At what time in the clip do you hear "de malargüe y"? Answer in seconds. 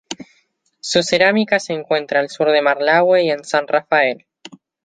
2.51-3.29